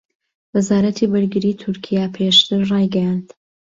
وەزارەتی 0.53 1.09
بەرگریی 1.11 1.59
تورکیا 1.61 2.03
پێشتر 2.15 2.61
ڕایگەیاند 2.71 3.27